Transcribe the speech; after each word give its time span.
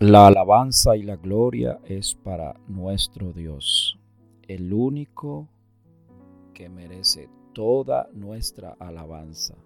La 0.00 0.26
alabanza 0.26 0.94
y 0.94 1.02
la 1.02 1.16
gloria 1.16 1.80
es 1.86 2.14
para 2.14 2.60
nuestro 2.68 3.32
Dios, 3.32 3.98
el 4.42 4.74
único 4.74 5.48
que 6.52 6.68
merece 6.68 7.30
toda 7.54 8.06
nuestra 8.12 8.76
alabanza. 8.78 9.56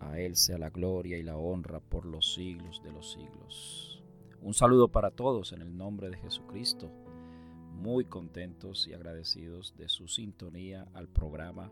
A 0.00 0.18
Él 0.18 0.34
sea 0.34 0.56
la 0.56 0.70
gloria 0.70 1.18
y 1.18 1.22
la 1.22 1.36
honra 1.36 1.78
por 1.78 2.06
los 2.06 2.32
siglos 2.32 2.82
de 2.82 2.90
los 2.90 3.12
siglos. 3.12 4.02
Un 4.40 4.54
saludo 4.54 4.88
para 4.88 5.10
todos 5.10 5.52
en 5.52 5.60
el 5.60 5.76
nombre 5.76 6.08
de 6.08 6.16
Jesucristo. 6.16 6.90
Muy 7.74 8.06
contentos 8.06 8.88
y 8.88 8.94
agradecidos 8.94 9.74
de 9.76 9.90
su 9.90 10.08
sintonía 10.08 10.88
al 10.94 11.06
programa 11.06 11.70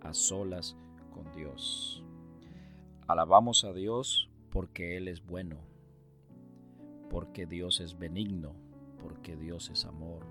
A 0.00 0.14
Solas 0.14 0.74
con 1.12 1.30
Dios. 1.36 2.02
Alabamos 3.06 3.62
a 3.64 3.74
Dios 3.74 4.30
porque 4.48 4.96
Él 4.96 5.08
es 5.08 5.22
bueno 5.22 5.73
porque 7.14 7.46
Dios 7.46 7.78
es 7.78 7.96
benigno, 7.96 8.56
porque 9.00 9.36
Dios 9.36 9.70
es 9.70 9.84
amor, 9.84 10.26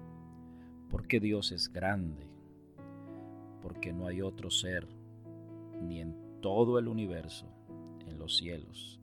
porque 0.90 1.22
Dios 1.22 1.54
es 1.54 1.72
grande, 1.72 2.28
porque 3.62 3.94
no 3.94 4.06
hay 4.06 4.22
otro 4.22 4.50
ser, 4.50 4.86
ni 5.82 6.02
en 6.02 6.14
todo 6.42 6.78
el 6.78 6.90
universo, 6.90 7.46
en 8.06 8.20
los 8.20 8.36
cielos, 8.36 9.00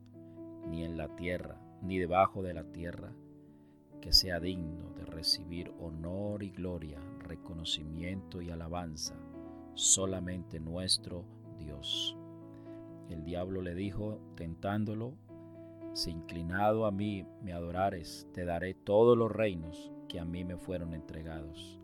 ni 0.69 0.83
en 0.83 0.95
la 0.95 1.15
tierra, 1.15 1.59
ni 1.81 1.97
debajo 1.97 2.43
de 2.43 2.53
la 2.53 2.65
tierra, 2.65 3.13
que 3.99 4.13
sea 4.13 4.39
digno 4.39 4.91
de 4.91 5.05
recibir 5.05 5.73
honor 5.79 6.43
y 6.43 6.51
gloria, 6.51 6.99
reconocimiento 7.23 8.43
y 8.43 8.51
alabanza, 8.51 9.15
solamente 9.73 10.59
nuestro 10.59 11.25
Dios. 11.57 12.15
El 13.09 13.25
diablo 13.25 13.63
le 13.63 13.73
dijo, 13.73 14.19
tentándolo, 14.35 15.15
si 15.93 16.11
inclinado 16.11 16.85
a 16.85 16.91
mí 16.91 17.25
me 17.41 17.53
adorares, 17.53 18.27
te 18.33 18.45
daré 18.45 18.73
todos 18.73 19.17
los 19.17 19.31
reinos 19.31 19.91
que 20.07 20.19
a 20.19 20.25
mí 20.25 20.45
me 20.45 20.57
fueron 20.57 20.93
entregados. 20.93 21.79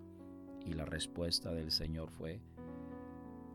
Y 0.65 0.73
la 0.73 0.85
respuesta 0.85 1.53
del 1.53 1.71
Señor 1.71 2.09
fue, 2.11 2.41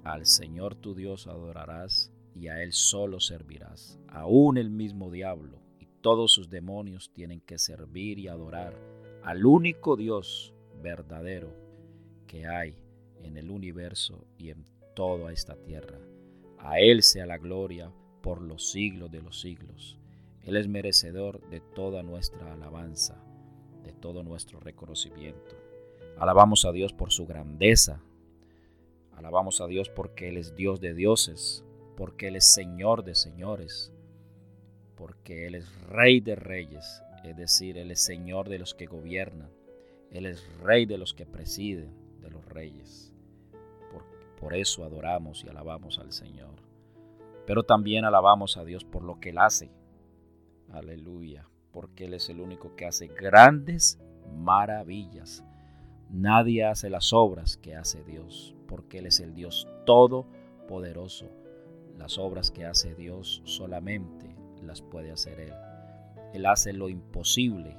al 0.04 0.26
Señor 0.26 0.74
tu 0.74 0.94
Dios 0.94 1.26
adorarás 1.26 2.12
y 2.34 2.48
a 2.48 2.62
Él 2.62 2.72
solo 2.72 3.20
servirás. 3.20 3.98
Aún 4.08 4.58
el 4.58 4.70
mismo 4.70 5.10
diablo 5.10 5.58
y 5.78 5.86
todos 6.00 6.32
sus 6.32 6.50
demonios 6.50 7.12
tienen 7.12 7.40
que 7.40 7.58
servir 7.58 8.18
y 8.18 8.28
adorar 8.28 8.74
al 9.22 9.46
único 9.46 9.96
Dios 9.96 10.54
verdadero 10.82 11.54
que 12.26 12.46
hay 12.46 12.74
en 13.22 13.36
el 13.36 13.50
universo 13.50 14.26
y 14.36 14.50
en 14.50 14.64
toda 14.94 15.32
esta 15.32 15.56
tierra. 15.56 15.98
A 16.58 16.78
Él 16.80 17.02
sea 17.02 17.26
la 17.26 17.38
gloria 17.38 17.92
por 18.22 18.42
los 18.42 18.70
siglos 18.70 19.10
de 19.10 19.22
los 19.22 19.40
siglos. 19.40 19.98
Él 20.44 20.56
es 20.56 20.66
merecedor 20.66 21.40
de 21.50 21.60
toda 21.60 22.02
nuestra 22.02 22.52
alabanza, 22.52 23.22
de 23.84 23.92
todo 23.92 24.24
nuestro 24.24 24.58
reconocimiento. 24.58 25.56
Alabamos 26.18 26.64
a 26.64 26.72
Dios 26.72 26.92
por 26.92 27.12
su 27.12 27.26
grandeza. 27.26 28.00
Alabamos 29.16 29.60
a 29.60 29.66
Dios 29.66 29.88
porque 29.88 30.28
Él 30.28 30.36
es 30.36 30.56
Dios 30.56 30.80
de 30.80 30.94
dioses, 30.94 31.64
porque 31.96 32.28
Él 32.28 32.36
es 32.36 32.52
Señor 32.52 33.04
de 33.04 33.14
señores, 33.14 33.92
porque 34.96 35.46
Él 35.46 35.54
es 35.54 35.80
Rey 35.88 36.20
de 36.20 36.34
reyes, 36.34 37.02
es 37.22 37.36
decir, 37.36 37.78
Él 37.78 37.92
es 37.92 38.00
Señor 38.00 38.48
de 38.48 38.58
los 38.58 38.74
que 38.74 38.86
gobiernan, 38.86 39.50
Él 40.10 40.26
es 40.26 40.44
Rey 40.58 40.86
de 40.86 40.98
los 40.98 41.14
que 41.14 41.24
presiden, 41.24 41.92
de 42.20 42.30
los 42.30 42.44
reyes. 42.46 43.12
Por, 43.92 44.04
por 44.40 44.54
eso 44.56 44.82
adoramos 44.82 45.44
y 45.44 45.48
alabamos 45.48 46.00
al 46.00 46.12
Señor. 46.12 46.54
Pero 47.46 47.62
también 47.62 48.04
alabamos 48.04 48.56
a 48.56 48.64
Dios 48.64 48.84
por 48.84 49.04
lo 49.04 49.20
que 49.20 49.30
Él 49.30 49.38
hace, 49.38 49.70
Aleluya, 50.70 51.46
porque 51.72 52.04
Él 52.04 52.14
es 52.14 52.28
el 52.28 52.40
único 52.40 52.74
que 52.76 52.86
hace 52.86 53.08
grandes 53.08 53.98
maravillas. 54.36 55.44
Nadie 56.10 56.64
hace 56.66 56.90
las 56.90 57.12
obras 57.12 57.56
que 57.56 57.74
hace 57.74 58.04
Dios, 58.04 58.54
porque 58.66 58.98
Él 58.98 59.06
es 59.06 59.20
el 59.20 59.34
Dios 59.34 59.68
todopoderoso. 59.86 61.30
Las 61.96 62.18
obras 62.18 62.50
que 62.50 62.66
hace 62.66 62.94
Dios 62.94 63.42
solamente 63.44 64.34
las 64.62 64.82
puede 64.82 65.10
hacer 65.10 65.40
Él. 65.40 65.54
Él 66.32 66.46
hace 66.46 66.72
lo 66.72 66.88
imposible. 66.88 67.76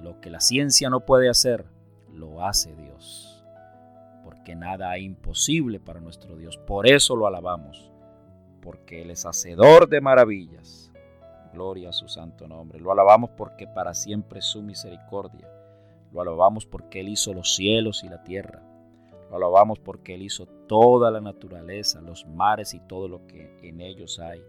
Lo 0.00 0.20
que 0.20 0.30
la 0.30 0.40
ciencia 0.40 0.90
no 0.90 1.00
puede 1.00 1.28
hacer, 1.28 1.66
lo 2.12 2.44
hace 2.44 2.74
Dios. 2.74 3.44
Porque 4.24 4.56
nada 4.56 4.90
hay 4.90 5.04
imposible 5.04 5.78
para 5.78 6.00
nuestro 6.00 6.36
Dios. 6.36 6.58
Por 6.58 6.88
eso 6.88 7.14
lo 7.14 7.26
alabamos. 7.26 7.92
Porque 8.60 9.02
Él 9.02 9.10
es 9.10 9.24
hacedor 9.24 9.88
de 9.88 10.00
maravillas. 10.00 10.85
Gloria 11.56 11.88
a 11.88 11.92
su 11.94 12.06
santo 12.06 12.46
nombre. 12.46 12.78
Lo 12.78 12.92
alabamos 12.92 13.30
porque 13.30 13.66
para 13.66 13.94
siempre 13.94 14.40
es 14.40 14.44
su 14.44 14.62
misericordia. 14.62 15.48
Lo 16.12 16.20
alabamos 16.20 16.66
porque 16.66 17.00
Él 17.00 17.08
hizo 17.08 17.32
los 17.32 17.54
cielos 17.54 18.04
y 18.04 18.10
la 18.10 18.22
tierra. 18.22 18.62
Lo 19.30 19.36
alabamos 19.36 19.78
porque 19.78 20.14
Él 20.14 20.22
hizo 20.22 20.44
toda 20.44 21.10
la 21.10 21.22
naturaleza, 21.22 22.02
los 22.02 22.26
mares 22.26 22.74
y 22.74 22.80
todo 22.80 23.08
lo 23.08 23.26
que 23.26 23.56
en 23.62 23.80
ellos 23.80 24.18
hay. 24.18 24.42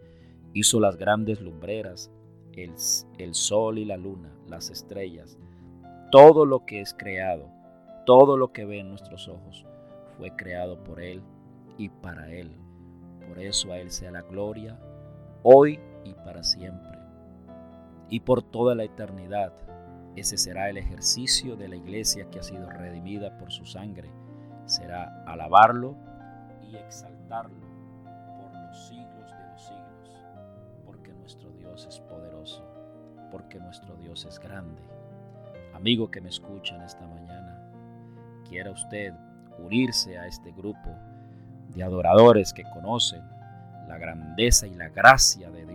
Hizo 0.54 0.82
las 0.82 0.98
grandes 0.98 1.40
lumbreras, 1.40 2.12
el, 2.52 2.74
el 3.20 3.34
sol 3.34 3.78
y 3.78 3.86
la 3.86 3.96
luna, 3.96 4.30
las 4.46 4.70
estrellas. 4.70 5.38
Todo 6.12 6.46
lo 6.46 6.66
que 6.66 6.82
es 6.82 6.94
creado, 6.94 7.50
todo 8.06 8.36
lo 8.36 8.52
que 8.52 8.66
ven 8.66 8.90
nuestros 8.90 9.30
ojos, 9.30 9.66
fue 10.18 10.36
creado 10.36 10.84
por 10.84 11.02
Él 11.02 11.22
y 11.78 11.88
para 11.88 12.30
Él. 12.34 12.52
Por 13.26 13.40
eso 13.40 13.72
a 13.72 13.80
Él 13.80 13.92
sea 13.92 14.12
la 14.12 14.24
gloria, 14.24 14.78
hoy 15.44 15.80
y 16.10 16.14
para 16.14 16.44
siempre 16.44 16.98
y 18.10 18.22
por 18.22 18.44
toda 18.44 18.76
la 18.76 18.84
eternidad. 18.84 19.54
Ese 20.16 20.38
será 20.38 20.70
el 20.70 20.78
ejercicio 20.78 21.56
de 21.56 21.68
la 21.68 21.76
iglesia 21.76 22.30
que 22.32 22.40
ha 22.40 22.44
sido 22.44 22.70
redimida 22.70 23.38
por 23.38 23.52
su 23.52 23.66
sangre. 23.66 24.10
Será 24.66 25.24
alabarlo 25.26 25.96
y 26.70 26.76
exaltarlo 26.76 27.68
por 28.42 28.54
los 28.54 28.88
siglos 28.88 29.32
de 29.32 29.52
los 29.52 29.62
siglos, 29.62 30.26
porque 30.86 31.14
nuestro 31.14 31.52
Dios 31.52 31.86
es 31.88 32.00
poderoso, 32.00 32.64
porque 33.32 33.60
nuestro 33.60 33.96
Dios 33.98 34.26
es 34.26 34.40
grande. 34.40 34.82
Amigo 35.74 36.10
que 36.10 36.22
me 36.22 36.30
escucha 36.30 36.76
en 36.76 36.82
esta 36.82 37.06
mañana, 37.06 37.72
quiera 38.50 38.72
usted 38.72 39.14
unirse 39.60 40.18
a 40.18 40.26
este 40.26 40.52
grupo 40.52 40.90
de 41.76 41.84
adoradores 41.84 42.54
que 42.54 42.64
conocen 42.64 43.22
la 43.88 43.98
grandeza 43.98 44.68
y 44.68 44.74
la 44.74 44.90
gracia 44.90 45.50
de 45.52 45.66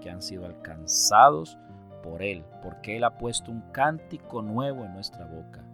Que 0.00 0.10
han 0.10 0.22
sido 0.22 0.46
alcanzados 0.46 1.58
por 2.02 2.22
Él, 2.22 2.44
porque 2.62 2.96
Él 2.96 3.04
ha 3.04 3.18
puesto 3.18 3.50
un 3.50 3.60
cántico 3.72 4.42
nuevo 4.42 4.84
en 4.84 4.94
nuestra 4.94 5.26
boca. 5.26 5.64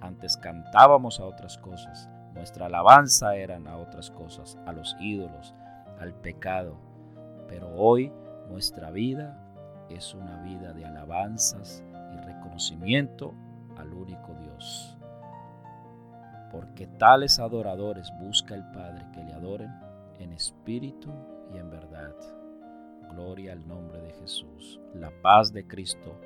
Antes 0.00 0.36
cantábamos 0.36 1.20
a 1.20 1.24
otras 1.24 1.58
cosas, 1.58 2.08
nuestra 2.34 2.66
alabanza 2.66 3.36
eran 3.36 3.66
a 3.66 3.76
otras 3.76 4.10
cosas, 4.10 4.58
a 4.66 4.72
los 4.72 4.96
ídolos, 5.00 5.54
al 6.00 6.14
pecado, 6.14 6.76
pero 7.48 7.74
hoy 7.76 8.12
nuestra 8.48 8.90
vida 8.90 9.38
es 9.88 10.14
una 10.14 10.42
vida 10.42 10.72
de 10.72 10.84
alabanzas 10.84 11.84
y 12.12 12.20
reconocimiento 12.20 13.34
al 13.76 13.92
único 13.92 14.34
Dios. 14.34 14.96
Porque 16.50 16.86
tales 16.86 17.38
adoradores 17.38 18.12
busca 18.18 18.54
el 18.54 18.64
Padre 18.72 19.06
que 19.12 19.24
le 19.24 19.32
adoren 19.32 19.72
en 20.18 20.32
espíritu 20.32 21.10
y 21.52 21.58
en 21.58 21.70
verdad. 21.70 21.91
Gloria 23.12 23.52
al 23.52 23.66
nombre 23.66 24.00
de 24.00 24.12
Jesús. 24.12 24.80
La 24.94 25.10
paz 25.22 25.52
de 25.52 25.66
Cristo 25.66 26.18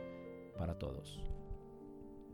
para 0.56 0.78
todos. 0.78 1.20